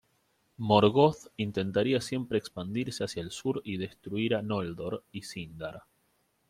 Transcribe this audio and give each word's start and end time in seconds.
Morgoth 0.57 1.29
intentaría 1.37 2.01
siempre 2.01 2.39
expandirse 2.39 3.03
hacia 3.03 3.21
el 3.21 3.29
sur 3.29 3.61
y 3.63 3.77
destruir 3.77 4.33
a 4.33 4.41
Noldor 4.41 5.03
y 5.11 5.21
Sindar. 5.21 5.83